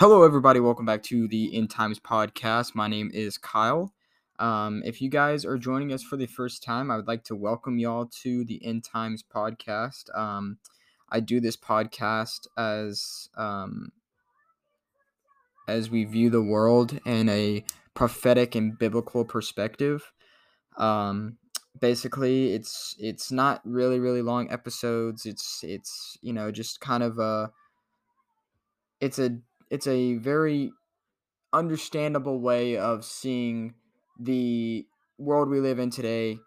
[0.00, 0.60] Hello, everybody.
[0.60, 2.76] Welcome back to the End Times podcast.
[2.76, 3.92] My name is Kyle.
[4.38, 7.34] Um, if you guys are joining us for the first time, I would like to
[7.34, 10.16] welcome y'all to the End Times podcast.
[10.16, 10.58] Um,
[11.08, 13.90] I do this podcast as um,
[15.66, 20.12] as we view the world in a prophetic and biblical perspective.
[20.76, 21.38] Um,
[21.80, 25.26] basically, it's it's not really really long episodes.
[25.26, 27.50] It's it's you know just kind of a
[29.00, 29.38] it's a
[29.70, 30.72] it's a very
[31.52, 33.74] understandable way of seeing
[34.18, 34.86] the
[35.18, 36.38] world we live in today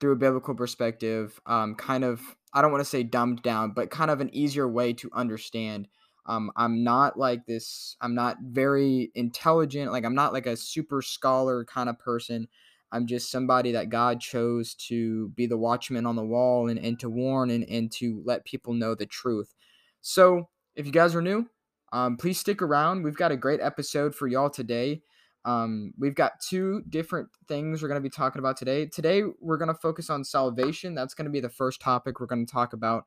[0.00, 1.40] through a biblical perspective.
[1.46, 2.20] Um, kind of,
[2.52, 5.88] I don't want to say dumbed down, but kind of an easier way to understand.
[6.26, 7.96] Um, I'm not like this.
[8.00, 9.92] I'm not very intelligent.
[9.92, 12.48] Like I'm not like a super scholar kind of person.
[12.92, 16.98] I'm just somebody that God chose to be the watchman on the wall and, and
[17.00, 19.54] to warn and, and to let people know the truth.
[20.00, 21.48] So if you guys are new,
[21.92, 23.02] um, please stick around.
[23.02, 25.02] We've got a great episode for y'all today.
[25.44, 28.86] Um, we've got two different things we're going to be talking about today.
[28.86, 30.94] Today, we're going to focus on salvation.
[30.94, 33.06] That's going to be the first topic we're going to talk about.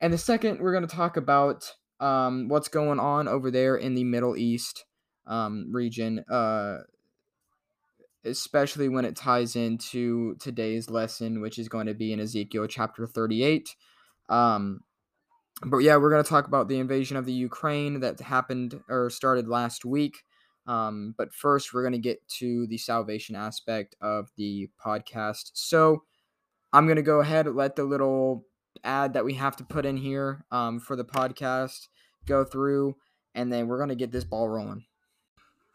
[0.00, 3.94] And the second, we're going to talk about um, what's going on over there in
[3.94, 4.84] the Middle East
[5.26, 6.78] um, region, uh,
[8.24, 13.06] especially when it ties into today's lesson, which is going to be in Ezekiel chapter
[13.06, 13.74] 38.
[14.28, 14.80] Um,
[15.62, 19.10] but yeah, we're going to talk about the invasion of the Ukraine that happened or
[19.10, 20.24] started last week.
[20.66, 25.50] Um, but first, we're going to get to the salvation aspect of the podcast.
[25.54, 26.02] So
[26.72, 28.46] I'm going to go ahead and let the little
[28.82, 31.88] ad that we have to put in here um, for the podcast
[32.26, 32.96] go through,
[33.34, 34.84] and then we're going to get this ball rolling.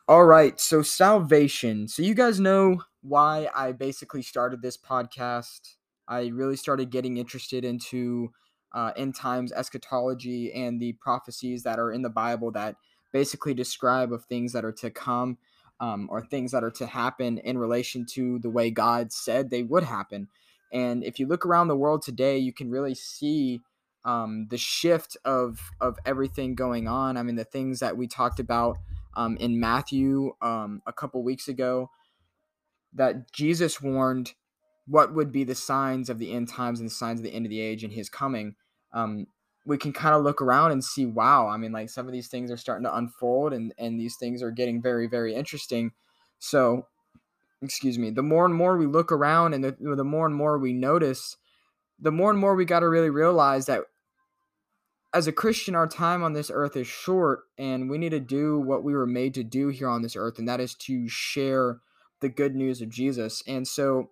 [0.07, 1.87] All right, so salvation.
[1.87, 5.75] So you guys know why I basically started this podcast.
[6.07, 8.31] I really started getting interested into
[8.73, 12.75] uh, end times eschatology and the prophecies that are in the Bible that
[13.11, 15.37] basically describe of things that are to come
[15.79, 19.63] um, or things that are to happen in relation to the way God said they
[19.63, 20.27] would happen.
[20.71, 23.61] And if you look around the world today, you can really see
[24.05, 27.17] um, the shift of of everything going on.
[27.17, 28.77] I mean, the things that we talked about
[29.15, 31.89] um, in Matthew um, a couple weeks ago
[32.93, 34.33] that Jesus warned
[34.87, 37.45] what would be the signs of the end times and the signs of the end
[37.45, 38.55] of the age and his coming,
[38.93, 39.27] um,
[39.65, 42.27] we can kind of look around and see, wow, I mean, like some of these
[42.27, 45.91] things are starting to unfold and, and these things are getting very, very interesting.
[46.39, 46.87] So,
[47.61, 50.57] excuse me, the more and more we look around and the, the more and more
[50.57, 51.37] we notice,
[51.99, 53.83] the more and more we got to really realize that
[55.13, 58.59] as a Christian, our time on this earth is short and we need to do
[58.59, 61.79] what we were made to do here on this earth, and that is to share
[62.21, 63.43] the good news of Jesus.
[63.47, 64.09] And so,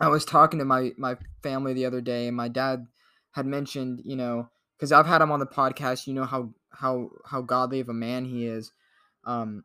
[0.00, 2.86] I was talking to my my family the other day, and my dad
[3.34, 6.06] had mentioned, you know, because I've had him on the podcast.
[6.06, 8.72] You know how how how godly of a man he is.
[9.24, 9.64] Um,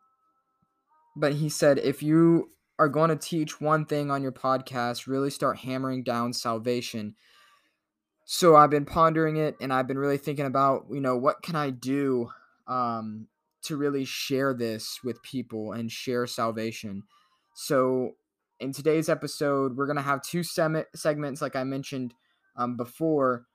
[1.16, 5.30] but he said if you are going to teach one thing on your podcast, really
[5.30, 7.16] start hammering down salvation.
[8.26, 11.56] So I've been pondering it, and I've been really thinking about, you know, what can
[11.56, 12.30] I do
[12.68, 13.28] um,
[13.64, 17.04] to really share this with people and share salvation.
[17.56, 18.12] So
[18.60, 22.14] in today's episode, we're to have two sem- segments, like I mentioned
[22.56, 23.48] um, before.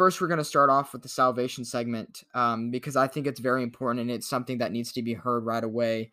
[0.00, 3.38] First, we're going to start off with the salvation segment um, because I think it's
[3.38, 6.10] very important and it's something that needs to be heard right away.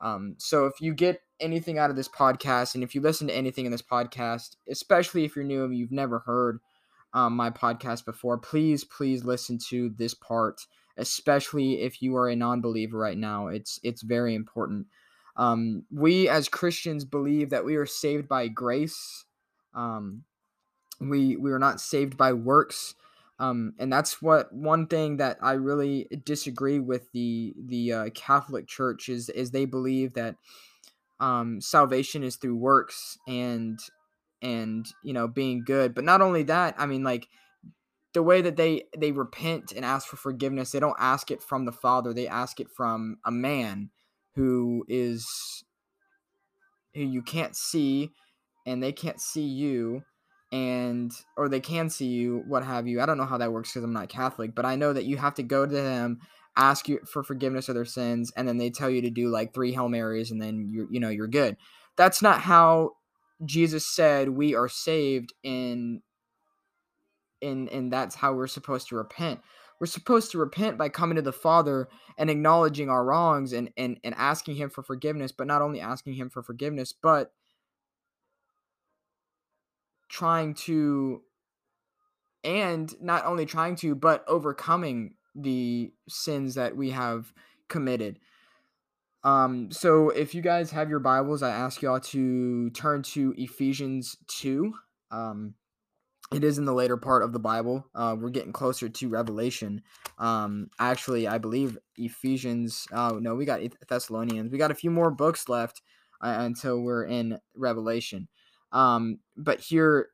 [0.00, 3.36] Um, so, if you get anything out of this podcast and if you listen to
[3.36, 6.58] anything in this podcast, especially if you're new and you've never heard
[7.14, 12.34] um, my podcast before, please, please listen to this part, especially if you are a
[12.34, 13.46] non believer right now.
[13.46, 14.88] It's, it's very important.
[15.36, 19.24] Um, we as Christians believe that we are saved by grace.
[19.72, 20.24] Um,
[21.00, 22.94] we we are not saved by works,
[23.40, 28.68] um, and that's what one thing that I really disagree with the the uh, Catholic
[28.68, 30.36] Church is is they believe that
[31.20, 33.80] um, salvation is through works and
[34.42, 35.94] and you know being good.
[35.94, 37.28] But not only that, I mean like
[38.12, 41.64] the way that they they repent and ask for forgiveness, they don't ask it from
[41.64, 42.12] the Father.
[42.12, 43.88] They ask it from a man
[44.34, 45.64] who is
[46.94, 48.10] who you can't see
[48.66, 50.02] and they can't see you
[50.52, 53.00] and or they can see you what have you.
[53.00, 55.16] I don't know how that works because i'm not catholic but i know that you
[55.16, 56.18] have to go to them
[56.56, 59.54] ask you for forgiveness of their sins and then they tell you to do like
[59.54, 61.56] three hail marys and then you're you know you're good.
[61.96, 62.92] That's not how
[63.46, 66.02] jesus said we are saved in
[67.40, 69.40] in and that's how we're supposed to repent.
[69.80, 71.88] We're supposed to repent by coming to the Father
[72.18, 76.14] and acknowledging our wrongs and, and, and asking Him for forgiveness, but not only asking
[76.14, 77.32] Him for forgiveness, but
[80.10, 81.22] trying to,
[82.44, 87.32] and not only trying to, but overcoming the sins that we have
[87.68, 88.18] committed.
[89.22, 94.16] Um, so if you guys have your Bibles, I ask y'all to turn to Ephesians
[94.28, 94.74] 2.
[95.10, 95.54] Um,
[96.32, 97.86] it is in the later part of the Bible.
[97.94, 99.82] Uh, we're getting closer to Revelation.
[100.18, 102.86] Um, actually, I believe Ephesians.
[102.92, 104.52] Oh no, we got Thessalonians.
[104.52, 105.82] We got a few more books left
[106.20, 108.28] uh, until we're in Revelation.
[108.72, 110.08] Um, but here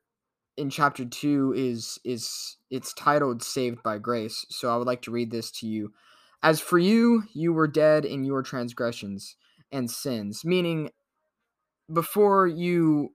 [0.57, 5.11] in chapter two is is it's titled "Saved by Grace." So I would like to
[5.11, 5.93] read this to you.
[6.43, 9.37] As for you, you were dead in your transgressions
[9.73, 10.91] and sins, meaning
[11.93, 13.15] before you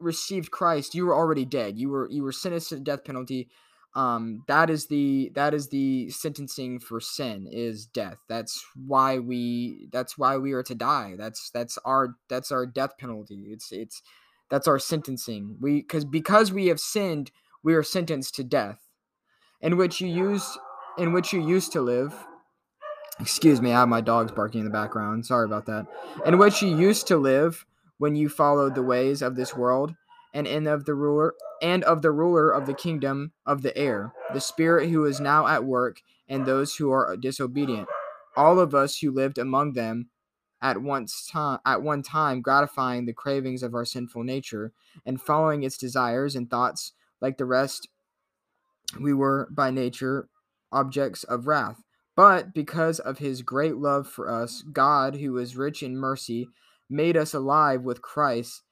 [0.00, 1.78] received Christ, you were already dead.
[1.78, 3.48] You were you were sentenced to the death penalty.
[3.96, 8.18] Um, that is the that is the sentencing for sin is death.
[8.28, 11.14] That's why we that's why we are to die.
[11.16, 13.46] That's that's our that's our death penalty.
[13.50, 14.02] It's it's
[14.50, 15.58] that's our sentencing.
[15.60, 17.30] We because because we have sinned,
[17.62, 18.80] we are sentenced to death,
[19.60, 20.58] in which you used
[20.98, 22.14] in which you used to live.
[23.20, 25.24] Excuse me, I have my dogs barking in the background.
[25.24, 25.86] Sorry about that.
[26.26, 27.64] In which you used to live
[27.98, 29.94] when you followed the ways of this world
[30.34, 34.12] and in of the ruler and of the ruler of the kingdom of the air,
[34.34, 37.88] the spirit who is now at work and those who are disobedient.
[38.36, 40.10] All of us who lived among them
[40.60, 44.72] at once time at one time gratifying the cravings of our sinful nature
[45.06, 47.88] and following its desires and thoughts like the rest
[49.00, 50.28] we were by nature
[50.72, 51.82] objects of wrath
[52.16, 56.48] but because of his great love for us god who is rich in mercy
[56.88, 58.62] made us alive with Christ,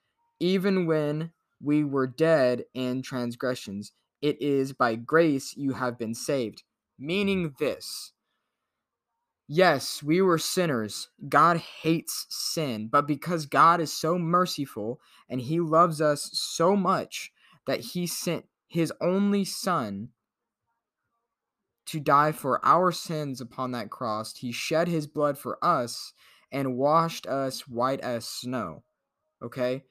[0.40, 1.32] even when
[1.62, 3.92] we were dead in transgressions.
[4.20, 6.64] It is by grace you have been saved.
[6.98, 8.12] Meaning this.
[9.48, 11.08] Yes, we were sinners.
[11.28, 17.32] God hates sin, but because God is so merciful and he loves us so much
[17.66, 20.08] that he sent his only son
[21.86, 26.12] to die for our sins upon that cross, he shed his blood for us
[26.50, 28.84] and washed us white as snow.
[29.42, 29.82] Okay?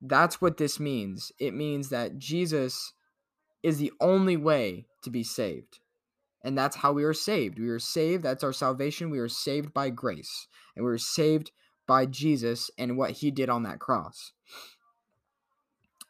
[0.00, 1.32] That's what this means.
[1.38, 2.92] It means that Jesus
[3.62, 5.80] is the only way to be saved.
[6.42, 7.58] And that's how we are saved.
[7.58, 8.22] We are saved.
[8.22, 9.10] That's our salvation.
[9.10, 10.46] We are saved by grace.
[10.74, 11.50] And we are saved
[11.86, 14.32] by Jesus and what he did on that cross.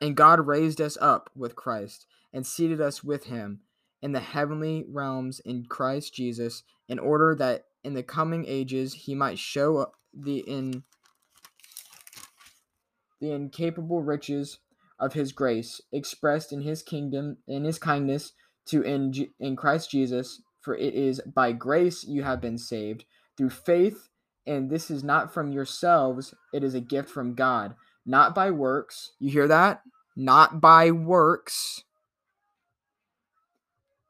[0.01, 3.61] And God raised us up with Christ and seated us with him
[4.03, 9.15] in the heavenly realms in Christ Jesus in order that in the coming ages he
[9.15, 10.85] might show the in
[13.21, 14.59] the incapable riches
[14.99, 18.33] of his grace expressed in his kingdom in his kindness
[18.67, 23.05] to in, in Christ Jesus for it is by grace you have been saved
[23.37, 24.09] through faith
[24.47, 27.75] and this is not from yourselves it is a gift from God
[28.05, 29.83] not by works you hear that?
[30.17, 31.85] Not by works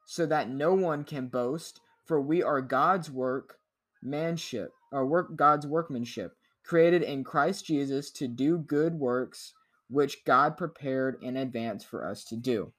[0.06, 3.58] so that no one can boast for we are God's work
[4.02, 6.32] manship or work God's workmanship,
[6.70, 9.54] created in Christ Jesus to do good works
[9.88, 12.72] which God prepared in advance for us to do.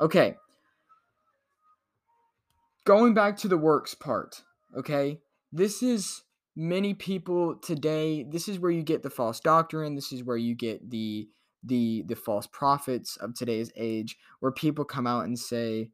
[0.00, 0.36] Okay.
[2.84, 4.40] Going back to the works part,
[4.76, 5.18] okay?
[5.52, 6.22] This is
[6.54, 10.54] many people today, this is where you get the false doctrine, this is where you
[10.54, 11.28] get the
[11.64, 15.90] the the false prophets of today's age where people come out and say,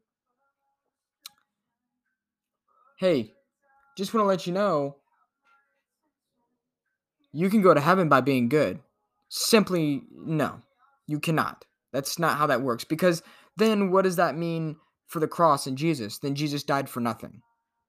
[2.99, 3.33] "Hey,
[3.97, 5.00] just want to let you know
[7.33, 8.79] you can go to heaven by being good.
[9.29, 10.61] Simply, no,
[11.07, 11.65] you cannot.
[11.93, 12.83] That's not how that works.
[12.83, 13.23] Because
[13.57, 16.19] then what does that mean for the cross and Jesus?
[16.19, 17.41] Then Jesus died for nothing,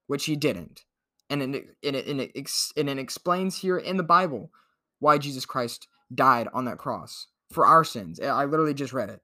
[0.07, 0.85] which he didn't.
[1.31, 1.45] And it,
[1.83, 2.47] and it, and it,
[2.77, 4.51] and it explains here in the Bible
[4.99, 8.21] why Jesus Christ died on that cross for our sins.
[8.21, 9.21] I literally just read it.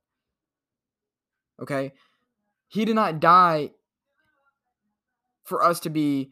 [1.61, 1.93] Okay?
[2.69, 3.73] He did not die
[5.45, 6.31] for us to be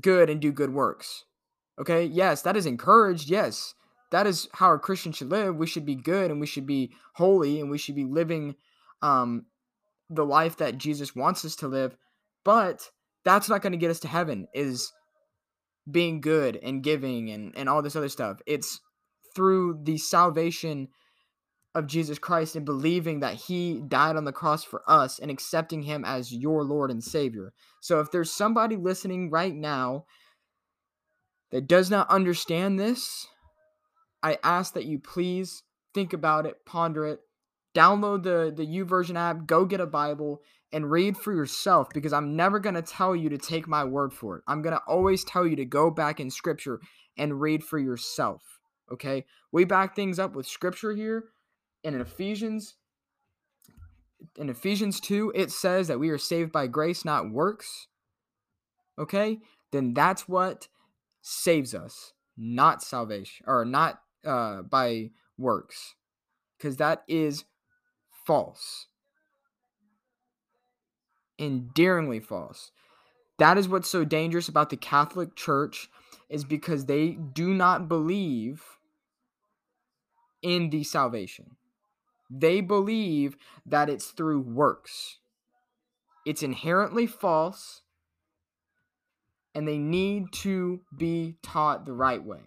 [0.00, 1.25] good and do good works.
[1.78, 3.28] Okay, yes, that is encouraged.
[3.28, 3.74] Yes,
[4.10, 5.56] that is how a Christian should live.
[5.56, 8.54] We should be good and we should be holy and we should be living
[9.02, 9.46] um,
[10.08, 11.96] the life that Jesus wants us to live.
[12.44, 12.90] But
[13.24, 14.92] that's not going to get us to heaven, is
[15.90, 18.40] being good and giving and, and all this other stuff.
[18.46, 18.80] It's
[19.34, 20.88] through the salvation
[21.74, 25.82] of Jesus Christ and believing that he died on the cross for us and accepting
[25.82, 27.52] him as your Lord and Savior.
[27.80, 30.06] So if there's somebody listening right now
[31.56, 33.28] that does not understand this,
[34.22, 35.62] I ask that you please
[35.94, 37.20] think about it, ponder it,
[37.74, 42.36] download the the YouVersion app, go get a Bible and read for yourself because I'm
[42.36, 44.44] never going to tell you to take my word for it.
[44.46, 46.78] I'm going to always tell you to go back in scripture
[47.16, 48.42] and read for yourself,
[48.92, 49.24] okay?
[49.50, 51.24] We back things up with scripture here
[51.84, 52.74] and in Ephesians
[54.36, 57.86] in Ephesians 2 it says that we are saved by grace not works,
[58.98, 59.38] okay?
[59.72, 60.68] Then that's what
[61.28, 65.96] saves us, not salvation or not uh by works.
[66.60, 67.44] Cuz that is
[68.24, 68.86] false.
[71.38, 72.70] Endearingly false.
[73.38, 75.90] That is what's so dangerous about the Catholic Church
[76.28, 78.78] is because they do not believe
[80.42, 81.56] in the salvation.
[82.30, 85.18] They believe that it's through works.
[86.24, 87.82] It's inherently false,
[89.56, 92.42] and they need to be taught the right way.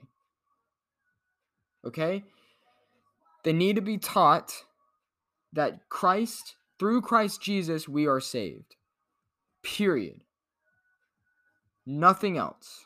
[1.84, 2.24] Okay?
[3.44, 4.54] They need to be taught
[5.52, 8.76] that Christ, through Christ Jesus, we are saved.
[9.64, 10.22] Period.
[11.84, 12.86] Nothing else.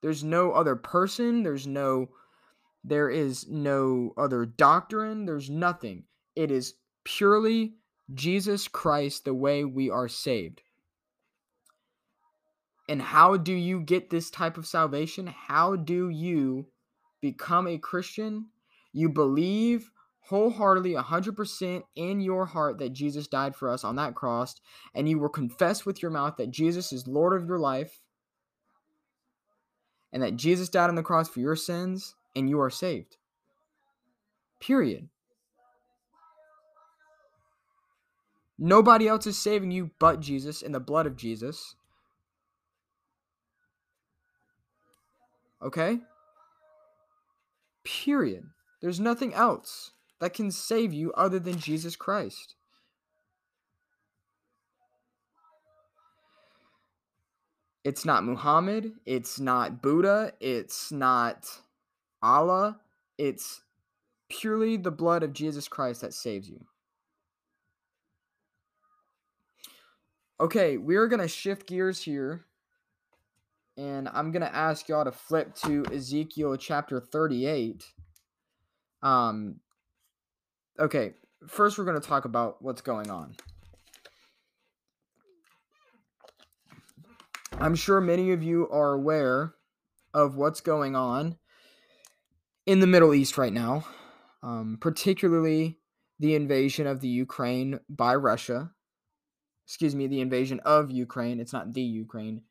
[0.00, 2.08] There's no other person, there's no
[2.82, 6.02] there is no other doctrine, there's nothing.
[6.34, 7.74] It is purely
[8.12, 10.62] Jesus Christ the way we are saved.
[12.88, 15.26] And how do you get this type of salvation?
[15.26, 16.66] How do you
[17.20, 18.46] become a Christian?
[18.92, 19.90] You believe
[20.26, 24.60] wholeheartedly 100% in your heart that Jesus died for us on that cross
[24.94, 28.00] and you will confess with your mouth that Jesus is Lord of your life
[30.12, 33.16] and that Jesus died on the cross for your sins and you are saved.
[34.60, 35.08] Period.
[38.58, 41.74] Nobody else is saving you but Jesus and the blood of Jesus.
[45.62, 45.98] Okay?
[47.84, 48.44] Period.
[48.80, 52.54] There's nothing else that can save you other than Jesus Christ.
[57.84, 61.48] It's not Muhammad, it's not Buddha, it's not
[62.22, 62.78] Allah,
[63.18, 63.62] it's
[64.28, 66.64] purely the blood of Jesus Christ that saves you.
[70.40, 72.44] Okay, we're going to shift gears here.
[73.76, 77.84] And I'm going to ask y'all to flip to Ezekiel chapter 38.
[79.02, 79.60] Um
[80.78, 81.14] okay,
[81.48, 83.34] first we're going to talk about what's going on.
[87.58, 89.54] I'm sure many of you are aware
[90.14, 91.36] of what's going on
[92.66, 93.84] in the Middle East right now,
[94.42, 95.78] um, particularly
[96.18, 98.70] the invasion of the Ukraine by Russia.
[99.66, 101.40] Excuse me, the invasion of Ukraine.
[101.40, 102.42] It's not the Ukraine,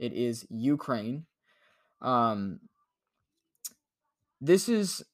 [0.00, 1.26] it is Ukraine.
[2.00, 2.60] Um,
[4.40, 5.04] this is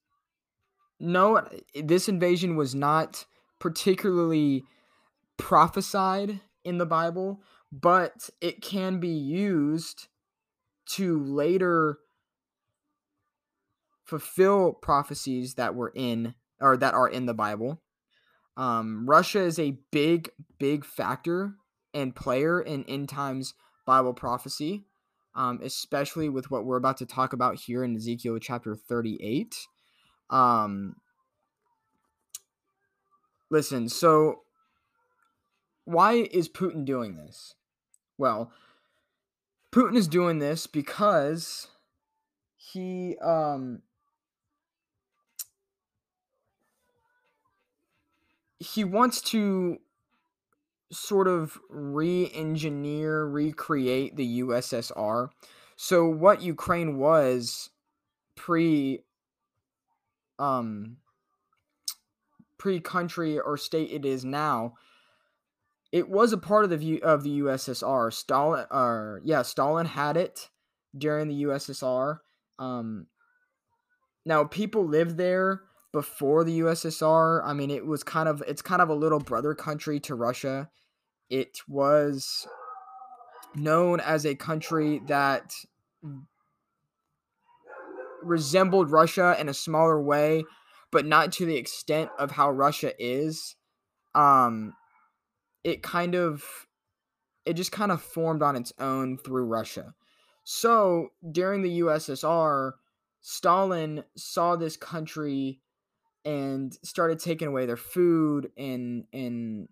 [0.99, 3.27] no, this invasion was not
[3.59, 4.65] particularly
[5.37, 10.07] prophesied in the Bible, but it can be used
[10.93, 11.99] to later
[14.05, 17.83] fulfill prophecies that were in or that are in the Bible.
[18.57, 21.57] Um, Russia is a big, big factor
[21.93, 23.53] and player in end times
[23.87, 24.85] Bible prophecy,
[25.35, 29.67] um, especially with what we're about to talk about here in Ezekiel chapter 38.
[30.29, 30.97] Um,
[33.49, 34.43] listen, so
[35.85, 37.55] why is Putin doing this?
[38.19, 38.51] Well,
[39.73, 41.69] Putin is doing this because
[42.57, 43.83] he um
[48.59, 49.79] he wants to
[50.93, 55.31] sort of re-engineer, recreate the USSR.
[55.77, 57.71] So what Ukraine was
[58.37, 59.03] pre
[60.39, 60.99] um
[62.59, 64.75] pre-country or state it is now
[65.93, 70.17] it was a part of the view of the USSR Stalin or yeah Stalin had
[70.17, 70.51] it
[70.97, 72.19] during the USSR
[72.59, 73.07] um
[74.27, 75.63] now people lived there
[75.97, 77.41] before the USSR.
[77.43, 80.69] I mean, it was kind of it's kind of a little brother country to Russia.
[81.31, 82.47] It was
[83.55, 85.55] known as a country that
[88.23, 90.45] resembled Russia in a smaller way,
[90.93, 93.57] but not to the extent of how Russia is.
[94.15, 94.75] Um
[95.65, 96.45] it kind of
[97.47, 99.95] it just kind of formed on its own through Russia.
[100.45, 102.73] So, during the USSR,
[103.23, 105.63] Stalin saw this country
[106.27, 109.69] and started taking away their food and and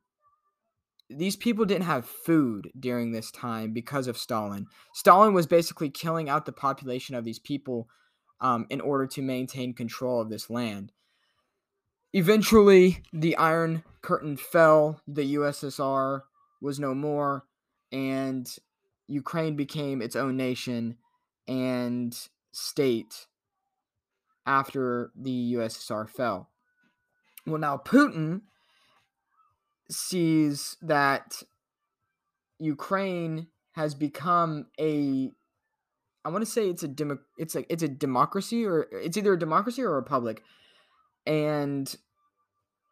[1.11, 4.67] these people didn't have food during this time because of Stalin.
[4.95, 7.89] Stalin was basically killing out the population of these people
[8.41, 10.93] um, in order to maintain control of this land.
[12.15, 16.23] Eventually, the Iron Curtain fell, the USSR
[16.63, 17.45] was no more,
[17.93, 18.51] and
[19.07, 20.97] Ukraine became its own nation
[21.47, 22.17] and
[22.53, 23.27] state
[24.47, 26.51] after the USSR fell.
[27.47, 28.43] Well, now Putin
[29.91, 31.43] sees that
[32.59, 35.31] Ukraine has become a
[36.25, 39.35] I want to say it's a demo, it's like it's a democracy or it's either
[39.35, 40.43] a democracy or a republic.
[41.27, 41.95] And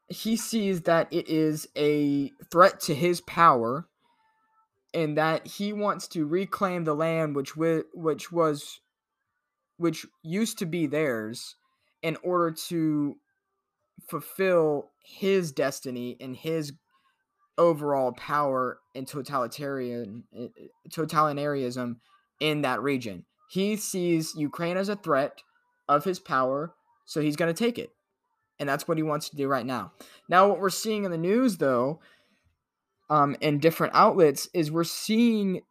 [0.09, 3.88] he sees that it is a threat to his power
[4.92, 8.80] and that he wants to reclaim the land which wi- which was
[9.82, 11.56] which used to be theirs
[12.02, 13.16] in order to
[14.08, 16.72] fulfill his destiny and his
[17.58, 21.96] overall power and totalitarian eh, eh, totalitarianism
[22.38, 23.24] in that region.
[23.50, 25.42] He sees Ukraine as a threat
[25.88, 26.74] of his power,
[27.04, 27.90] so he's going to take it.
[28.60, 29.92] And that's what he wants to do right now.
[30.28, 31.98] Now, what we're seeing in the news, though,
[33.10, 35.62] um, in different outlets, is we're seeing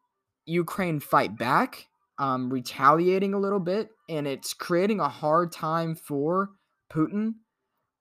[0.45, 1.87] Ukraine fight back,
[2.21, 6.51] um, retaliating a little bit, and it's creating a hard time for
[6.93, 7.33] Putin.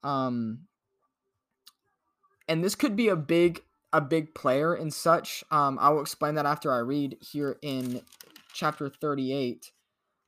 [0.05, 0.67] Um,
[2.47, 3.62] and this could be a big
[3.95, 5.43] a big player and such.
[5.50, 8.03] Um, I will explain that after I read here in
[8.53, 9.73] chapter 38.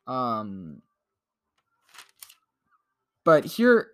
[0.07, 0.81] Um,
[3.25, 3.89] but here,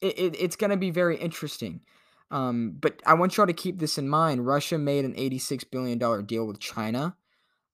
[0.00, 1.80] it, it it's going to be very interesting.
[2.30, 4.46] Um, but I want y'all to keep this in mind.
[4.46, 7.16] Russia made an $86 billion deal with China.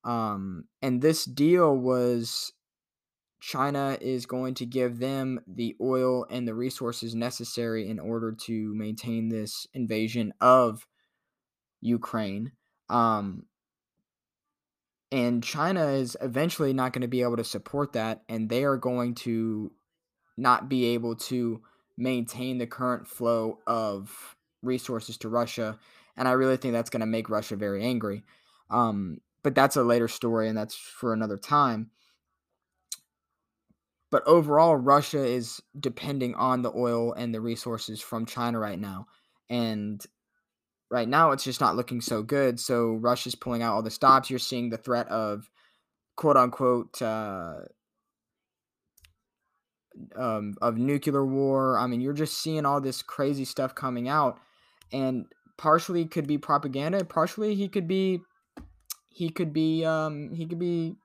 [0.05, 2.53] Um, and this deal was
[3.41, 8.75] China is going to give them the oil and the resources necessary in order to
[8.75, 10.87] maintain this invasion of
[11.81, 12.53] Ukraine.
[12.89, 13.45] Um,
[15.13, 18.77] and China is eventually not going to be able to support that, and they are
[18.77, 19.73] going to
[20.37, 21.63] not be able to
[21.97, 25.79] maintain the current flow of resources to Russia.
[26.17, 28.23] And I really think that's going to make Russia very angry.
[28.71, 31.91] Um, but that's a later story, and that's for another time.
[34.11, 39.07] But overall, Russia is depending on the oil and the resources from China right now.
[39.49, 40.05] And
[40.91, 42.59] right now, it's just not looking so good.
[42.59, 44.29] So Russia's pulling out all the stops.
[44.29, 45.49] You're seeing the threat of
[46.17, 47.61] quote unquote uh,
[50.17, 51.79] um, of nuclear war.
[51.79, 54.39] I mean, you're just seeing all this crazy stuff coming out.
[54.93, 55.27] And
[55.57, 58.23] partially could be propaganda, partially he could be
[59.11, 60.97] he could be um he could be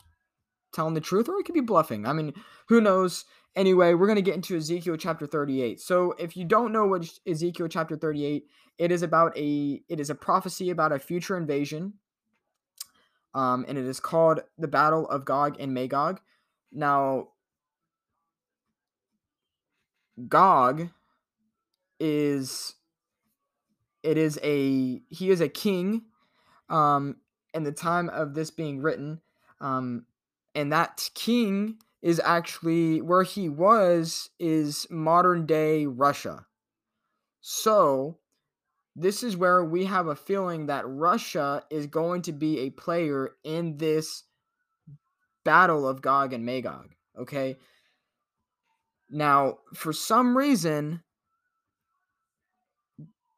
[0.74, 2.06] telling the truth or he could be bluffing.
[2.06, 2.34] I mean,
[2.68, 3.26] who knows?
[3.56, 5.80] Anyway, we're going to get into Ezekiel chapter 38.
[5.80, 8.46] So, if you don't know what Ezekiel chapter 38,
[8.78, 11.94] it is about a it is a prophecy about a future invasion.
[13.34, 16.22] Um, and it is called the Battle of Gog and Magog.
[16.72, 17.30] Now,
[20.28, 20.90] Gog
[22.00, 22.76] is
[24.04, 26.04] it is a he is a king
[26.70, 27.16] um
[27.56, 29.22] in the time of this being written
[29.62, 30.06] um
[30.54, 36.46] and that king is actually where he was is modern day Russia.
[37.42, 38.20] So,
[38.96, 43.32] this is where we have a feeling that Russia is going to be a player
[43.44, 44.22] in this
[45.44, 47.58] battle of Gog and Magog, okay?
[49.10, 51.02] Now, for some reason,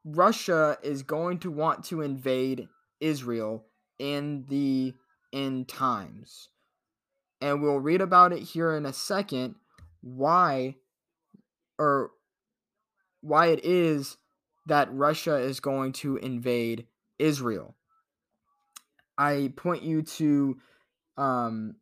[0.04, 2.68] Russia is going to want to invade
[3.00, 3.64] Israel
[4.00, 4.94] in the
[5.34, 6.50] end times
[7.42, 9.56] and we'll read about it here in a second
[10.02, 10.76] why
[11.78, 12.12] or
[13.22, 14.18] why it is
[14.66, 16.86] that Russia is going to invade
[17.20, 17.76] Israel.
[19.18, 20.58] I point you to
[21.18, 21.76] um,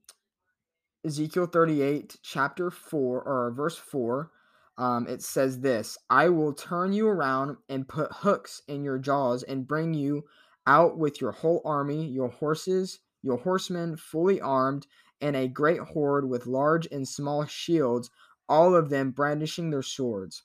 [1.05, 4.31] Ezekiel 38, chapter 4, or verse 4.
[4.77, 9.43] Um, it says this I will turn you around and put hooks in your jaws
[9.43, 10.25] and bring you
[10.67, 14.87] out with your whole army, your horses, your horsemen fully armed,
[15.21, 18.09] and a great horde with large and small shields,
[18.47, 20.43] all of them brandishing their swords.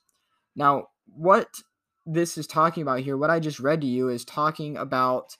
[0.55, 1.61] Now, what
[2.05, 5.37] this is talking about here, what I just read to you, is talking about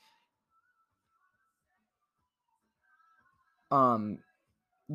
[3.71, 4.19] um,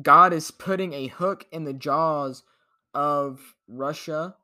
[0.01, 2.43] God is putting a hook in the jaws
[2.93, 4.35] of Russia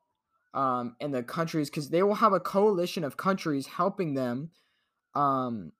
[0.52, 4.50] um, and the countries because they will have a coalition of countries helping them
[5.14, 5.72] um,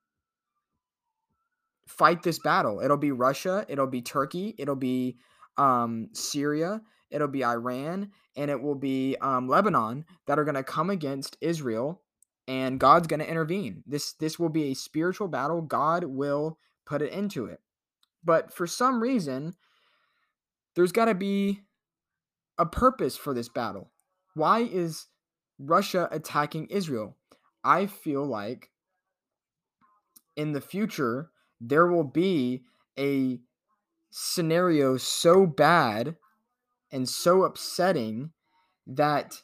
[1.86, 2.80] fight this battle.
[2.80, 5.16] It'll be Russia, it'll be Turkey, it'll be
[5.56, 10.64] um, Syria, it'll be Iran, and it will be um, Lebanon that are going to
[10.64, 12.02] come against Israel,
[12.48, 13.82] and God's going to intervene.
[13.86, 15.62] This this will be a spiritual battle.
[15.62, 17.60] God will put it into it.
[18.24, 19.54] But for some reason,
[20.74, 21.60] there's got to be
[22.58, 23.90] a purpose for this battle.
[24.34, 25.06] Why is
[25.58, 27.16] Russia attacking Israel?
[27.62, 28.70] I feel like
[30.36, 32.62] in the future there will be
[32.98, 33.38] a
[34.10, 36.16] scenario so bad
[36.92, 38.30] and so upsetting
[38.86, 39.42] that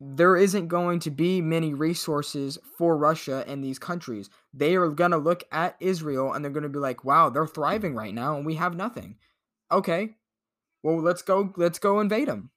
[0.00, 4.28] there isn't going to be many resources for Russia and these countries.
[4.52, 7.46] They are going to look at Israel and they're going to be like, "Wow, they're
[7.46, 9.16] thriving right now and we have nothing."
[9.72, 10.16] Okay.
[10.82, 12.50] Well, let's go let's go invade them.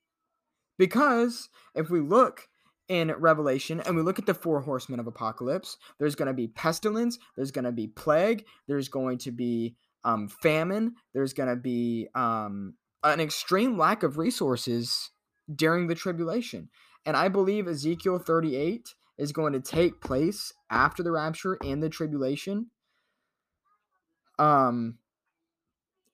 [0.78, 2.50] Because if we look
[2.90, 6.48] in Revelation and we look at the four horsemen of apocalypse, there's going to be
[6.48, 11.56] pestilence, there's going to be plague, there's going to be um, famine, there's going to
[11.56, 15.12] be um, an extreme lack of resources
[15.54, 16.70] during the tribulation.
[17.06, 21.90] And I believe Ezekiel 38 is going to take place after the rapture and the
[21.90, 22.68] tribulation.
[24.38, 25.00] Um,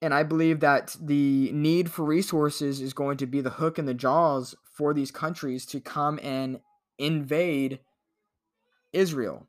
[0.02, 3.86] and I believe that the need for resources is going to be the hook in
[3.86, 6.60] the jaws for these countries to come and
[6.98, 7.80] invade
[8.92, 9.48] Israel.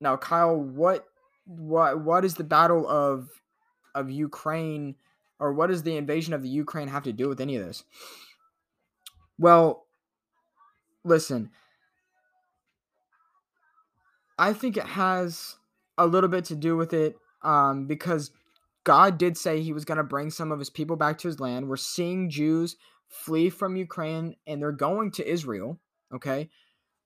[0.00, 1.06] Now, Kyle, what
[1.46, 3.28] what what is the battle of
[3.94, 4.96] of Ukraine
[5.38, 7.84] or what does the invasion of the Ukraine have to do with any of this?
[9.38, 9.86] Well,
[11.04, 11.50] listen.
[14.38, 15.56] I think it has
[15.96, 18.32] a little bit to do with it um, because
[18.82, 21.38] God did say he was going to bring some of his people back to his
[21.38, 21.68] land.
[21.68, 22.76] We're seeing Jews
[23.08, 25.80] flee from Ukraine and they're going to Israel.
[26.14, 26.50] Okay.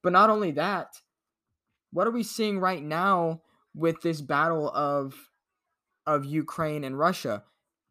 [0.02, 0.88] But not only that,
[1.90, 3.42] what are we seeing right now
[3.74, 5.30] with this battle of
[6.06, 7.44] of Ukraine and Russia?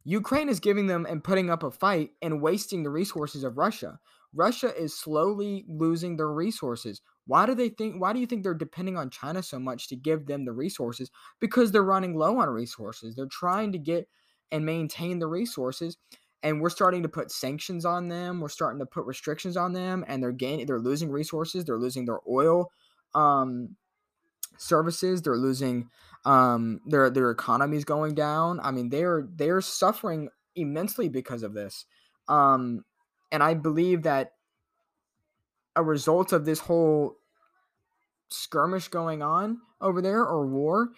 [0.04, 4.00] Ukraine is giving them and putting up a fight and wasting the resources of Russia.
[4.34, 7.02] Russia is slowly losing their resources.
[7.26, 9.96] Why do they think why do you think they're depending on China so much to
[9.96, 11.12] give them the resources?
[11.42, 13.16] Because they're running low on resources.
[13.16, 14.08] They're trying to get
[14.52, 15.98] and maintain the resources
[16.44, 18.40] and we're starting to put sanctions on them.
[18.40, 21.66] We're starting to put restrictions on them, and they're gaining, they're losing resources.
[21.66, 22.72] They're losing their oil
[23.16, 23.76] um,
[24.58, 25.22] services.
[25.22, 25.90] They're losing
[26.26, 28.60] um, their their economy's going down.
[28.62, 31.86] I mean, they're they're suffering immensely because of this.
[32.28, 32.84] Um,
[33.32, 34.34] and I believe that
[35.76, 37.18] a result of this whole
[38.30, 40.90] skirmish going on over there or war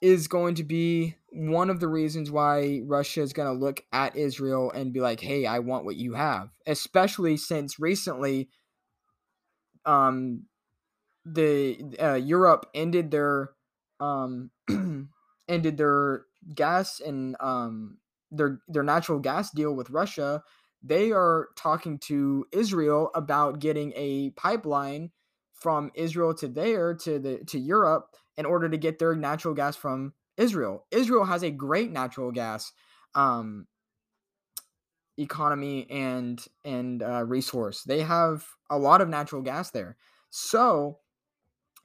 [0.00, 4.16] is going to be one of the reasons why Russia is going to look at
[4.16, 8.48] Israel and be like, "Hey, I want what you have." Especially since recently,
[9.84, 10.44] um,
[11.24, 13.50] the uh, Europe ended their
[14.00, 14.50] um
[15.48, 17.98] ended their gas and um
[18.30, 20.42] their their natural gas deal with Russia.
[20.82, 25.10] They are talking to Israel about getting a pipeline
[25.60, 29.76] from Israel to there to the to Europe in order to get their natural gas
[29.76, 30.86] from Israel.
[30.90, 32.72] Israel has a great natural gas
[33.14, 33.66] um,
[35.18, 37.84] economy and and uh, resource.
[37.84, 39.96] They have a lot of natural gas there,
[40.30, 40.98] so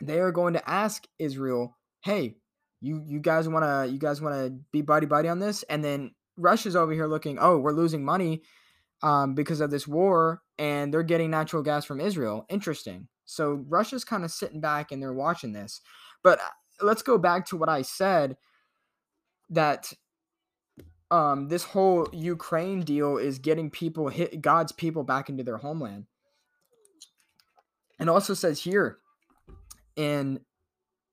[0.02, 2.38] they are going to ask Israel, "Hey,
[2.82, 5.84] you you guys want to you guys want to be buddy buddy on this?" And
[5.84, 8.44] then Russia's over here looking, "Oh, we're losing money
[9.04, 12.46] um, because of this war, and they're getting natural gas from Israel.
[12.50, 15.82] Interesting." So Russia's kind of sitting back and they're watching this.
[16.24, 18.38] But uh, let's go back to what I said
[19.50, 19.94] that
[21.12, 26.06] um, this whole Ukraine deal is getting people hit God's people back into their homeland.
[28.00, 28.98] And also says here
[29.96, 30.42] in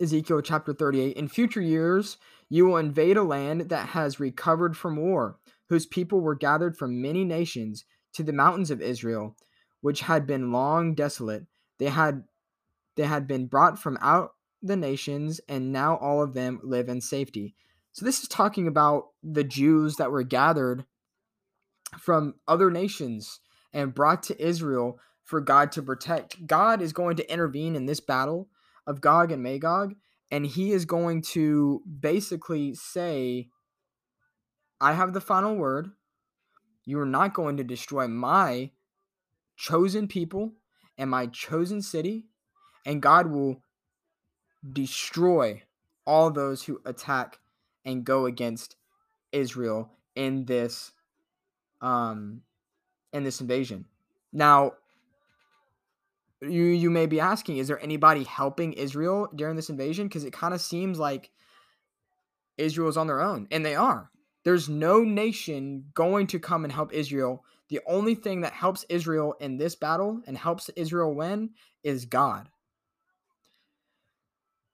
[0.01, 2.17] Ezekiel chapter 38 In future years,
[2.49, 7.01] you will invade a land that has recovered from war, whose people were gathered from
[7.01, 9.37] many nations to the mountains of Israel,
[9.81, 11.47] which had been long desolate.
[11.83, 12.23] They had
[12.95, 17.01] they had been brought from out the nations, and now all of them live in
[17.01, 17.57] safety.
[17.91, 20.85] So, this is talking about the Jews that were gathered
[21.99, 23.41] from other nations
[23.73, 26.47] and brought to Israel for God to protect.
[26.47, 28.49] God is going to intervene in this battle
[28.87, 29.97] of Gog and Magog,
[30.31, 33.49] and he is going to basically say,
[34.81, 35.91] I have the final word.
[36.85, 38.71] You are not going to destroy my
[39.57, 40.53] chosen people
[40.99, 42.27] and my chosen city,
[42.85, 43.63] and God will
[44.73, 45.63] destroy
[46.07, 47.39] all those who attack
[47.85, 48.77] and go against
[49.33, 50.93] Israel in this
[51.81, 52.43] um
[53.13, 53.87] in this invasion.
[54.33, 54.73] Now
[56.41, 60.33] you you may be asking is there anybody helping Israel during this invasion because it
[60.33, 61.31] kind of seems like
[62.59, 64.11] Israel is on their own and they are.
[64.45, 67.45] There's no nation going to come and help Israel.
[67.73, 72.51] The only thing that helps Israel in this battle and helps Israel win is God.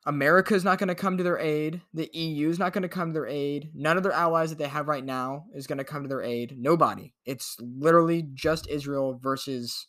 [0.04, 1.80] America is not going to come to their aid.
[1.94, 3.70] The EU is not going to come to their aid.
[3.72, 6.24] None of their allies that they have right now is going to come to their
[6.24, 6.56] aid.
[6.58, 7.14] Nobody.
[7.24, 9.86] It's literally just Israel versus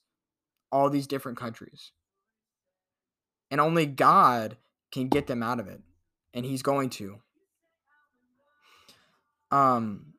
[0.71, 1.91] all these different countries.
[3.49, 4.57] And only God
[4.91, 5.81] can get them out of it.
[6.35, 7.15] And he's going to.
[9.49, 10.13] Um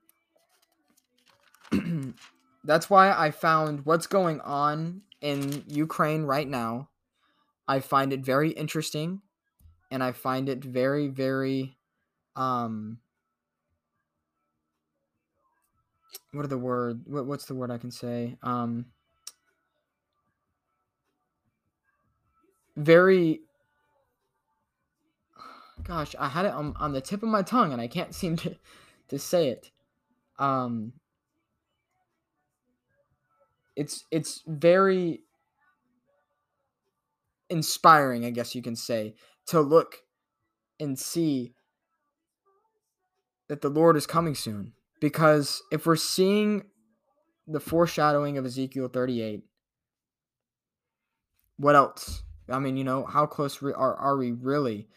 [2.64, 6.88] that's why I found what's going on in Ukraine right now.
[7.66, 9.22] I find it very interesting
[9.90, 11.76] and I find it very very
[12.36, 12.98] um
[16.32, 18.86] what are the word what, what's the word I can say um
[22.76, 23.40] very
[25.82, 28.36] gosh I had it on, on the tip of my tongue and I can't seem
[28.38, 28.56] to
[29.08, 29.70] to say it
[30.38, 30.92] um
[33.80, 35.20] it's it's very
[37.48, 39.14] inspiring I guess you can say
[39.46, 40.02] to look
[40.78, 41.54] and see
[43.48, 46.64] that the Lord is coming soon because if we're seeing
[47.48, 49.42] the foreshadowing of Ezekiel 38,
[51.56, 52.22] what else?
[52.48, 54.88] I mean, you know, how close are, are we really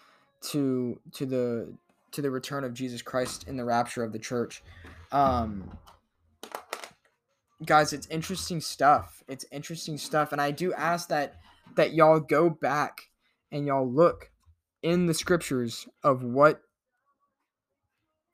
[0.51, 1.73] to to the
[2.11, 4.61] to the return of Jesus Christ in the rapture of the church?
[5.11, 5.71] Um,
[7.65, 9.23] guys, it's interesting stuff.
[9.27, 11.35] It's interesting stuff, and I do ask that
[11.75, 13.09] that y'all go back
[13.51, 14.31] and y'all look
[14.81, 16.61] in the scriptures of what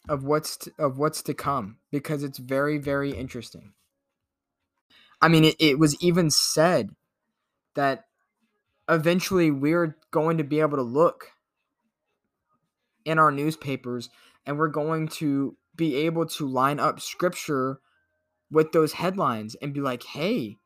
[0.07, 3.73] of what's to, of what's to come because it's very very interesting.
[5.21, 6.91] I mean, it, it was even said
[7.75, 8.05] that
[8.87, 11.31] eventually we're going to be able to look
[13.05, 14.09] in our newspapers
[14.45, 17.79] and we're going to be able to line up scripture
[18.51, 20.57] with those headlines and be like, "Hey,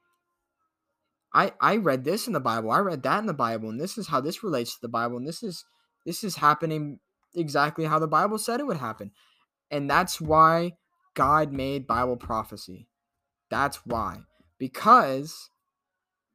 [1.33, 2.71] I I read this in the Bible.
[2.71, 5.17] I read that in the Bible, and this is how this relates to the Bible,
[5.17, 5.65] and this is
[6.05, 6.99] this is happening
[7.35, 9.11] exactly how the Bible said it would happen."
[9.71, 10.77] And that's why
[11.15, 12.87] God made Bible prophecy.
[13.49, 14.25] That's why.
[14.57, 15.49] Because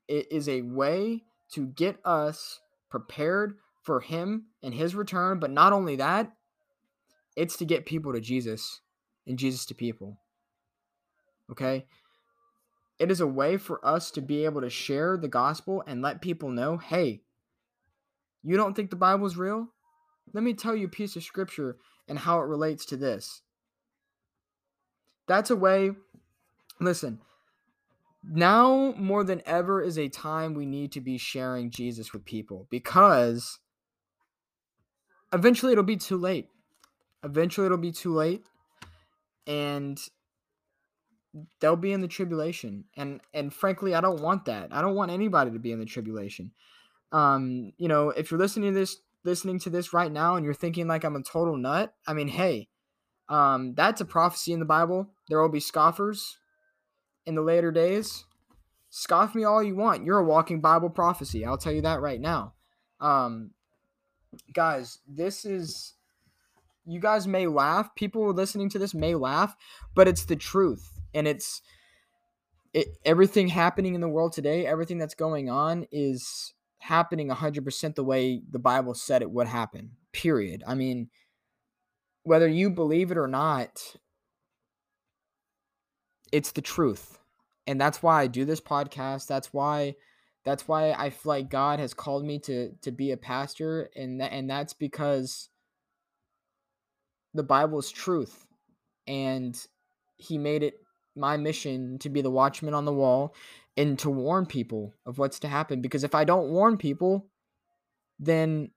[0.08, 5.38] it is a way to get us prepared for Him and His return.
[5.38, 6.32] But not only that,
[7.36, 8.80] it's to get people to Jesus
[9.26, 10.18] and Jesus to people.
[11.50, 11.86] Okay?
[12.98, 16.20] It is a way for us to be able to share the gospel and let
[16.20, 17.22] people know hey,
[18.42, 19.68] you don't think the Bible is real?
[20.32, 23.42] Let me tell you a piece of scripture and how it relates to this.
[25.26, 25.90] That's a way,
[26.80, 27.20] listen,
[28.24, 32.66] now more than ever is a time we need to be sharing Jesus with people
[32.70, 33.58] because
[35.32, 36.48] eventually it'll be too late.
[37.22, 38.44] Eventually it'll be too late
[39.46, 39.98] and
[41.60, 42.84] they'll be in the tribulation.
[42.96, 44.68] And and frankly, I don't want that.
[44.72, 46.52] I don't want anybody to be in the tribulation.
[47.12, 50.54] Um, you know, if you're listening to this listening to this right now and you're
[50.54, 52.68] thinking like I'm a total nut, I mean, hey,
[53.28, 55.10] um, that's a prophecy in the Bible.
[55.28, 56.38] There will be scoffers
[57.26, 58.24] in the later days.
[58.90, 60.04] Scoff me all you want.
[60.04, 61.44] You're a walking Bible prophecy.
[61.44, 62.54] I'll tell you that right now.
[63.00, 63.50] Um,
[64.52, 65.94] guys, this is.
[66.86, 67.94] You guys may laugh.
[67.96, 69.54] People listening to this may laugh,
[69.94, 71.62] but it's the truth, and it's
[72.72, 72.98] it.
[73.04, 78.42] Everything happening in the world today, everything that's going on, is happening 100% the way
[78.50, 79.92] the Bible said it would happen.
[80.12, 80.62] Period.
[80.66, 81.10] I mean,
[82.22, 83.96] whether you believe it or not,
[86.32, 87.18] it's the truth.
[87.66, 89.26] And that's why I do this podcast.
[89.26, 89.94] That's why
[90.44, 94.22] that's why I feel like God has called me to to be a pastor and
[94.22, 95.50] and that's because
[97.34, 98.46] the Bible is truth
[99.06, 99.58] and
[100.16, 100.80] he made it
[101.18, 103.34] my mission to be the watchman on the wall
[103.76, 107.26] and to warn people of what's to happen because if I don't warn people
[108.18, 108.70] then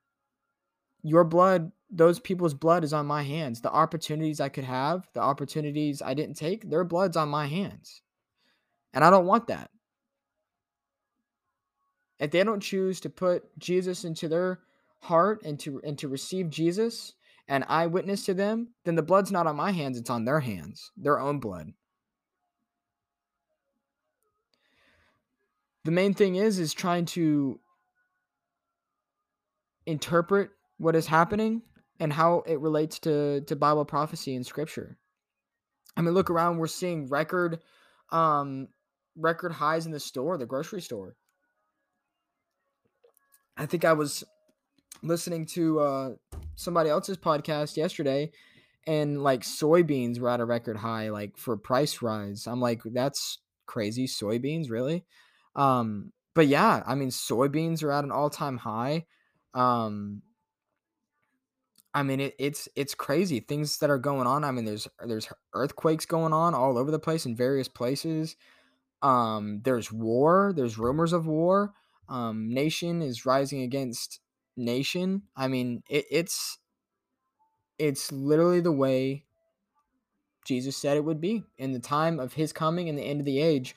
[1.04, 3.60] your blood those people's blood is on my hands.
[3.60, 8.02] The opportunities I could have, the opportunities I didn't take, their blood's on my hands.
[8.94, 9.70] And I don't want that.
[12.20, 14.60] If they don't choose to put Jesus into their
[15.00, 17.14] heart and to and to receive Jesus
[17.48, 20.40] and I witness to them, then the blood's not on my hands, it's on their
[20.40, 21.74] hands, their own blood.
[25.84, 27.60] The main thing is is trying to
[29.86, 31.64] interpret what is happening
[32.00, 34.98] and how it relates to to Bible prophecy and scripture.
[35.96, 37.60] I mean, look around, we're seeing record
[38.12, 38.68] um
[39.16, 41.16] record highs in the store, the grocery store.
[43.58, 44.24] I think I was
[45.04, 46.10] listening to uh
[46.56, 48.32] somebody else's podcast yesterday
[48.86, 52.48] and like soybeans were at a record high like for price rise.
[52.48, 55.06] I'm like that's crazy soybeans, really?
[55.56, 59.06] Um but yeah, I mean soybeans are at an all-time high.
[59.54, 60.22] Um
[61.94, 64.44] I mean, it, it's it's crazy things that are going on.
[64.44, 68.36] I mean, there's there's earthquakes going on all over the place in various places.
[69.02, 70.54] Um, there's war.
[70.56, 71.74] There's rumors of war.
[72.08, 74.20] Um, nation is rising against
[74.56, 75.24] nation.
[75.36, 76.60] I mean, it, it's
[77.78, 79.26] it's literally the way
[80.46, 83.26] Jesus said it would be in the time of His coming and the end of
[83.26, 83.76] the age.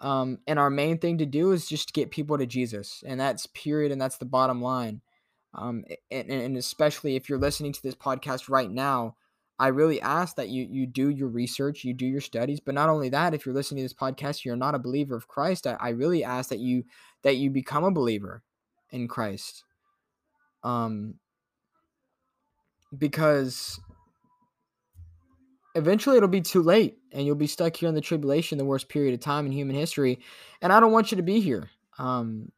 [0.00, 3.46] Um, and our main thing to do is just get people to Jesus, and that's
[3.46, 5.02] period, and that's the bottom line.
[5.52, 9.16] Um, and, and especially if you're listening to this podcast right now,
[9.58, 12.88] I really ask that you you do your research, you do your studies, but not
[12.88, 15.66] only that, if you're listening to this podcast, you're not a believer of Christ.
[15.66, 16.84] I, I really ask that you
[17.22, 18.42] that you become a believer
[18.90, 19.64] in Christ.
[20.62, 21.16] Um,
[22.96, 23.78] because
[25.74, 28.88] eventually it'll be too late and you'll be stuck here in the tribulation, the worst
[28.88, 30.20] period of time in human history.
[30.62, 31.70] And I don't want you to be here.
[31.98, 32.50] Um,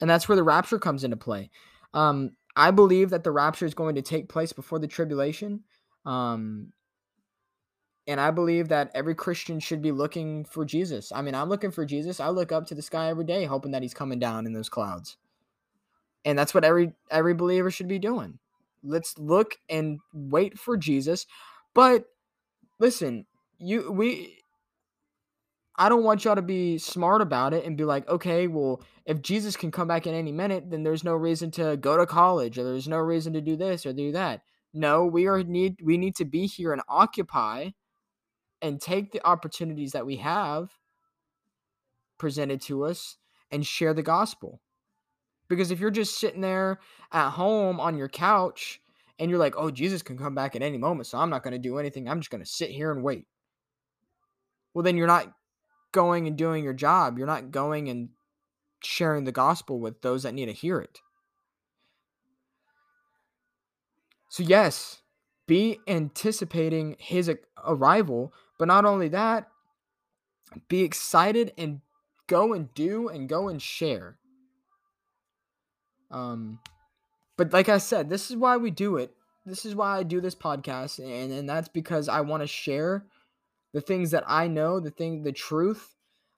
[0.00, 1.50] and that's where the rapture comes into play.
[1.94, 5.62] Um, I believe that the rapture is going to take place before the tribulation.
[6.04, 6.72] Um,
[8.06, 11.12] and I believe that every Christian should be looking for Jesus.
[11.12, 12.20] I mean, I'm looking for Jesus.
[12.20, 14.70] I look up to the sky every day, hoping that he's coming down in those
[14.70, 15.18] clouds.
[16.24, 18.38] And that's what every every believer should be doing.
[18.82, 21.26] Let's look and wait for Jesus.
[21.74, 22.06] But
[22.78, 23.26] listen,
[23.58, 24.38] you we
[25.76, 29.22] I don't want y'all to be smart about it and be like, okay, well, if
[29.22, 32.58] Jesus can come back in any minute, then there's no reason to go to college
[32.58, 34.42] or there's no reason to do this or do that.
[34.74, 35.52] No, we are mm-hmm.
[35.52, 37.70] need we need to be here and occupy
[38.60, 40.70] and take the opportunities that we have
[42.18, 43.16] presented to us
[43.50, 44.60] and share the gospel.
[45.48, 46.80] Because if you're just sitting there
[47.12, 48.82] at home on your couch
[49.18, 51.52] and you're like, oh, Jesus can come back at any moment, so I'm not going
[51.52, 52.08] to do anything.
[52.08, 53.26] I'm just going to sit here and wait.
[54.78, 55.32] Well, then you're not
[55.90, 57.18] going and doing your job.
[57.18, 58.10] You're not going and
[58.80, 61.00] sharing the gospel with those that need to hear it.
[64.28, 65.02] So, yes,
[65.48, 67.28] be anticipating his
[67.66, 69.48] arrival, but not only that,
[70.68, 71.80] be excited and
[72.28, 74.16] go and do and go and share.
[76.08, 76.60] Um,
[77.36, 79.12] but like I said, this is why we do it.
[79.44, 83.04] This is why I do this podcast, and and that's because I want to share
[83.72, 85.94] the things that I know, the thing, the truth,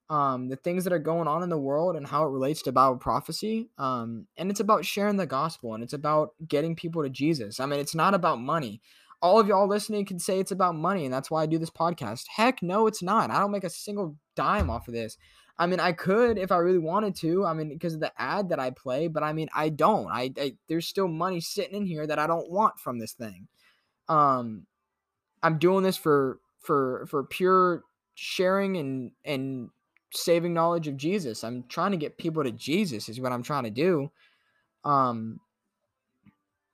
[0.09, 2.71] um, the things that are going on in the world and how it relates to
[2.73, 3.69] Bible prophecy.
[3.77, 7.59] Um, and it's about sharing the gospel and it's about getting people to Jesus.
[7.59, 8.81] I mean, it's not about money.
[9.21, 11.69] All of y'all listening can say it's about money, and that's why I do this
[11.69, 12.23] podcast.
[12.35, 13.29] Heck, no, it's not.
[13.29, 15.15] I don't make a single dime off of this.
[15.59, 17.45] I mean, I could if I really wanted to.
[17.45, 20.07] I mean, because of the ad that I play, but I mean, I don't.
[20.07, 23.47] I, I there's still money sitting in here that I don't want from this thing.
[24.09, 24.65] Um,
[25.43, 27.83] I'm doing this for for for pure
[28.15, 29.69] sharing and and
[30.13, 31.43] saving knowledge of Jesus.
[31.43, 34.11] I'm trying to get people to Jesus is what I'm trying to do.
[34.83, 35.39] Um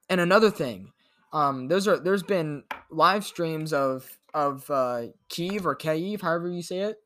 [0.10, 0.92] and another thing,
[1.34, 6.62] um those are there's been live streams of of uh Kiev or Kyiv, however you
[6.62, 6.98] say it,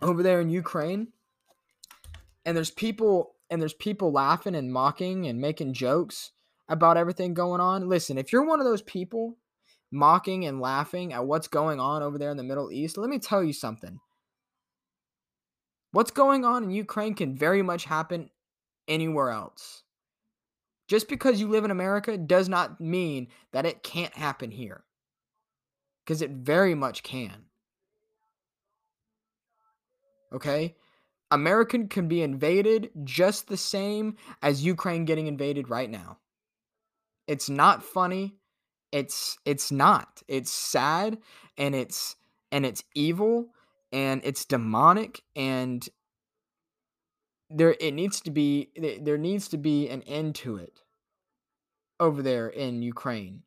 [0.00, 1.08] over there in Ukraine.
[2.44, 6.32] And there's people and there's people laughing and mocking and making jokes
[6.68, 7.88] about everything going on.
[7.88, 9.36] Listen, if you're one of those people
[9.96, 13.18] mocking and laughing at what's going on over there in the Middle East, let me
[13.18, 13.98] tell you something.
[15.92, 18.30] What's going on in Ukraine can very much happen
[18.86, 19.82] anywhere else.
[20.88, 24.84] Just because you live in America does not mean that it can't happen here.
[26.04, 27.46] Because it very much can.
[30.32, 30.76] Okay?
[31.30, 36.18] American can be invaded just the same as Ukraine getting invaded right now.
[37.26, 38.36] It's not funny.
[38.92, 40.22] It's it's not.
[40.28, 41.18] It's sad
[41.58, 42.16] and it's
[42.52, 43.48] and it's evil
[43.92, 45.86] and it's demonic and
[47.50, 48.70] there it needs to be
[49.00, 50.82] there needs to be an end to it
[51.98, 53.42] over there in Ukraine.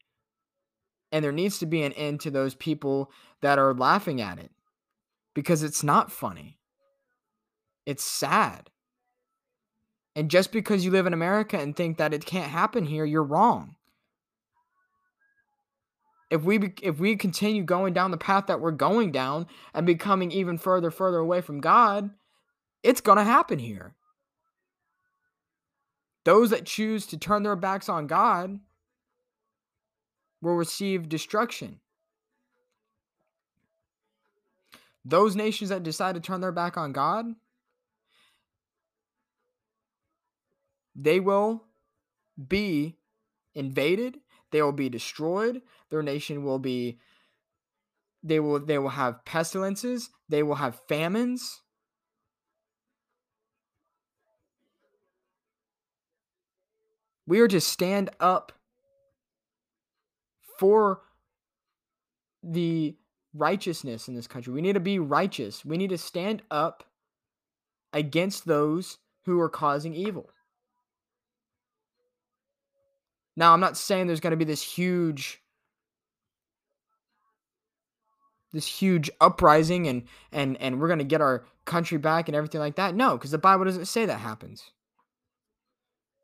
[1.11, 4.51] And there needs to be an end to those people that are laughing at it
[5.33, 6.59] because it's not funny.
[7.85, 8.69] It's sad.
[10.15, 13.23] And just because you live in America and think that it can't happen here, you're
[13.23, 13.75] wrong
[16.29, 20.31] if we if we continue going down the path that we're going down and becoming
[20.31, 22.11] even further further away from God,
[22.83, 23.95] it's going to happen here.
[26.25, 28.59] Those that choose to turn their backs on God
[30.41, 31.79] will receive destruction.
[35.03, 37.25] Those nations that decide to turn their back on God,
[40.95, 41.63] they will
[42.47, 42.97] be
[43.55, 44.19] invaded
[44.51, 45.61] they will be destroyed.
[45.89, 46.99] Their nation will be
[48.21, 51.61] they will they will have pestilences, they will have famines.
[57.25, 58.53] We are to stand up
[60.57, 61.01] for
[62.41, 62.97] the
[63.33, 64.51] righteousness in this country.
[64.51, 65.63] We need to be righteous.
[65.63, 66.83] We need to stand up
[67.93, 70.31] against those who are causing evil.
[73.35, 75.41] Now, I'm not saying there's going to be this huge
[78.51, 82.59] this huge uprising and and and we're going to get our country back and everything
[82.59, 82.95] like that.
[82.95, 84.71] No, because the Bible doesn't say that happens.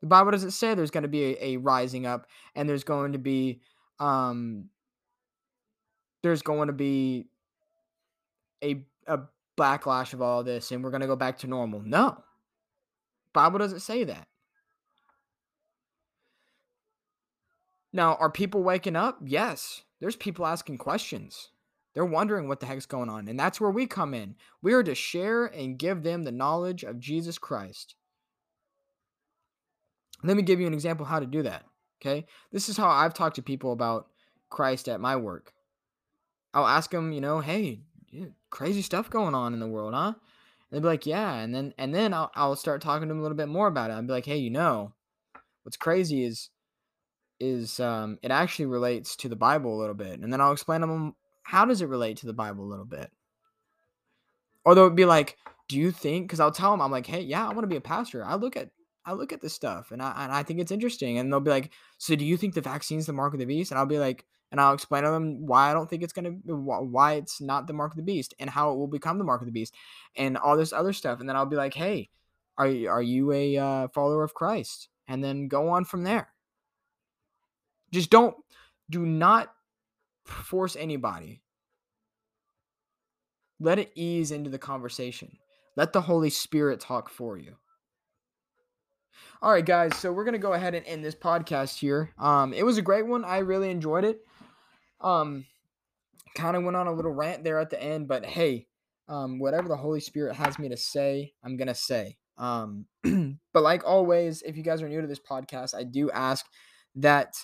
[0.00, 3.12] The Bible doesn't say there's going to be a, a rising up and there's going
[3.12, 3.60] to be
[3.98, 4.68] um
[6.22, 7.26] there's going to be
[8.62, 9.20] a a
[9.56, 11.80] backlash of all this and we're going to go back to normal.
[11.80, 12.22] No.
[13.32, 14.26] Bible doesn't say that.
[17.96, 19.18] Now, are people waking up?
[19.24, 19.82] Yes.
[20.00, 21.48] There's people asking questions.
[21.94, 23.26] They're wondering what the heck's going on.
[23.26, 24.36] And that's where we come in.
[24.60, 27.94] We are to share and give them the knowledge of Jesus Christ.
[30.22, 31.64] Let me give you an example how to do that.
[32.02, 32.26] Okay?
[32.52, 34.08] This is how I've talked to people about
[34.50, 35.54] Christ at my work.
[36.52, 37.80] I'll ask them, you know, hey,
[38.50, 40.08] crazy stuff going on in the world, huh?
[40.08, 40.14] And
[40.70, 41.36] they'll be like, yeah.
[41.36, 43.90] And then and then I'll, I'll start talking to them a little bit more about
[43.90, 43.94] it.
[43.94, 44.92] I'll be like, hey, you know,
[45.62, 46.50] what's crazy is
[47.40, 50.80] is um, it actually relates to the Bible a little bit, and then I'll explain
[50.80, 53.10] to them how does it relate to the Bible a little bit.
[54.64, 55.36] Or they'll be like,
[55.68, 57.76] "Do you think?" Because I'll tell them, I'm like, "Hey, yeah, I want to be
[57.76, 58.24] a pastor.
[58.24, 58.70] I look at
[59.04, 61.50] I look at this stuff, and I and I think it's interesting." And they'll be
[61.50, 63.98] like, "So do you think the vaccine's the mark of the beast?" And I'll be
[63.98, 67.66] like, and I'll explain to them why I don't think it's gonna why it's not
[67.66, 69.74] the mark of the beast and how it will become the mark of the beast,
[70.16, 71.20] and all this other stuff.
[71.20, 72.10] And then I'll be like, "Hey,
[72.58, 76.32] are are you a uh, follower of Christ?" And then go on from there.
[77.92, 78.36] Just don't
[78.90, 79.52] do not
[80.24, 81.42] force anybody.
[83.58, 85.38] Let it ease into the conversation.
[85.76, 87.56] Let the Holy Spirit talk for you.
[89.42, 89.96] All right, guys.
[89.96, 92.10] So we're gonna go ahead and end this podcast here.
[92.18, 93.24] Um, it was a great one.
[93.24, 94.20] I really enjoyed it.
[95.00, 95.46] Um,
[96.34, 98.66] kind of went on a little rant there at the end, but hey,
[99.08, 102.16] um, whatever the Holy Spirit has me to say, I'm gonna say.
[102.38, 102.86] Um,
[103.52, 106.44] but like always, if you guys are new to this podcast, I do ask
[106.96, 107.36] that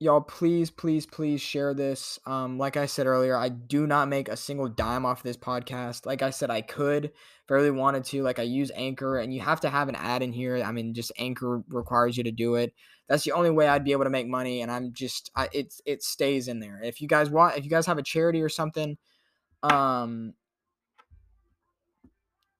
[0.00, 2.18] y'all please please please share this.
[2.26, 6.04] Um like i said earlier i do not make a single dime off this podcast.
[6.06, 9.32] Like i said i could if i really wanted to like i use anchor and
[9.32, 10.62] you have to have an ad in here.
[10.62, 12.74] I mean just anchor requires you to do it.
[13.08, 15.74] That's the only way i'd be able to make money and i'm just I, it
[15.86, 16.80] it stays in there.
[16.82, 18.96] If you guys want if you guys have a charity or something
[19.62, 20.34] um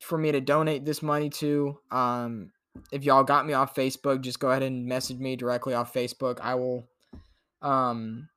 [0.00, 2.50] for me to donate this money to um
[2.92, 6.40] if y'all got me off facebook just go ahead and message me directly off facebook.
[6.40, 6.88] I will
[7.62, 8.28] um,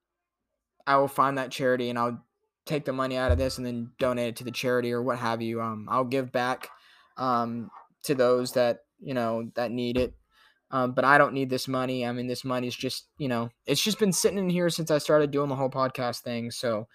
[0.85, 2.23] I will find that charity and I'll
[2.65, 5.17] take the money out of this and then donate it to the charity or what
[5.17, 5.61] have you.
[5.61, 6.69] Um, I'll give back
[7.17, 7.69] um,
[8.03, 10.13] to those that you know that need it.
[10.69, 12.05] Um, but I don't need this money.
[12.05, 14.91] I mean, this money is just you know it's just been sitting in here since
[14.91, 16.51] I started doing the whole podcast thing.
[16.51, 16.87] So,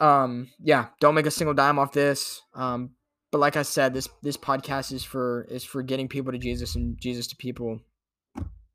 [0.00, 2.42] um, yeah, don't make a single dime off this.
[2.54, 2.90] Um,
[3.32, 6.74] but like I said, this this podcast is for is for getting people to Jesus
[6.74, 7.80] and Jesus to people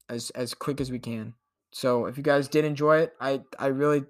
[0.09, 1.35] as as quick as we can.
[1.71, 4.03] So if you guys did enjoy it, I I really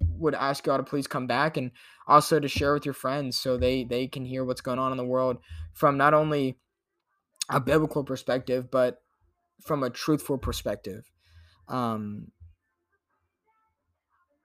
[0.00, 1.70] would ask y'all to please come back and
[2.06, 4.98] also to share with your friends so they they can hear what's going on in
[4.98, 5.38] the world
[5.72, 6.58] from not only
[7.50, 9.00] a biblical perspective but
[9.64, 11.10] from a truthful perspective.
[11.66, 12.32] Um,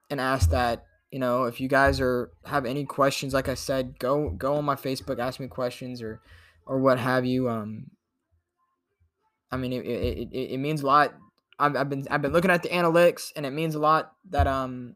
[0.10, 3.98] and ask that you know if you guys are have any questions like i said
[3.98, 6.22] go go on my facebook ask me questions or
[6.66, 7.88] or what have you um
[9.52, 11.14] i mean it, it, it, it means a lot
[11.60, 14.48] I've, I've been I've been looking at the analytics, and it means a lot that
[14.48, 14.96] um,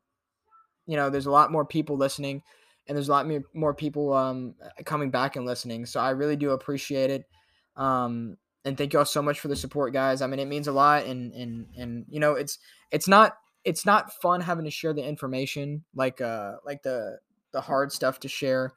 [0.85, 2.41] you know, there's a lot more people listening,
[2.87, 4.55] and there's a lot more people um
[4.85, 5.85] coming back and listening.
[5.85, 7.25] So I really do appreciate it.
[7.75, 10.21] Um, and thank you all so much for the support, guys.
[10.21, 12.57] I mean, it means a lot, and and and you know, it's
[12.91, 17.19] it's not it's not fun having to share the information like uh like the
[17.51, 18.73] the hard stuff to share,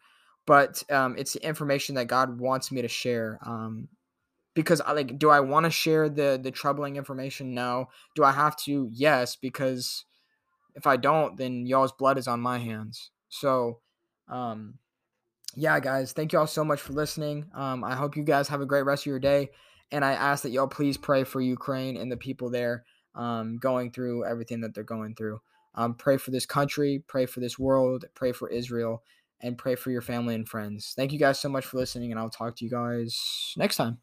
[0.47, 3.39] but um, it's the information that God wants me to share.
[3.45, 3.89] Um,
[4.55, 7.55] because I like do I want to share the the troubling information?
[7.55, 7.88] No.
[8.14, 8.88] Do I have to?
[8.92, 10.05] Yes, because
[10.74, 13.11] if I don't, then y'all's blood is on my hands.
[13.28, 13.80] So,
[14.28, 14.74] um
[15.57, 17.46] yeah, guys, thank y'all so much for listening.
[17.55, 19.51] Um I hope you guys have a great rest of your day
[19.92, 22.84] and I ask that y'all please pray for Ukraine and the people there
[23.14, 25.40] um going through everything that they're going through.
[25.74, 29.03] Um pray for this country, pray for this world, pray for Israel
[29.42, 30.92] and pray for your family and friends.
[30.96, 33.98] Thank you guys so much for listening and I'll talk to you guys next time.